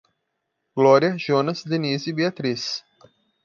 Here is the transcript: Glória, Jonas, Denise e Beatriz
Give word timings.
Glória, 0.75 1.15
Jonas, 1.15 1.63
Denise 1.63 2.09
e 2.09 2.13
Beatriz 2.13 2.83